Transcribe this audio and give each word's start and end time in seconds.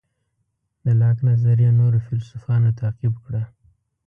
د 0.83 0.85
لاک 1.01 1.17
نظریه 1.29 1.71
نورو 1.79 1.97
فیلیسوفانو 2.05 2.75
تعقیب 2.79 3.13
کړه. 3.25 3.43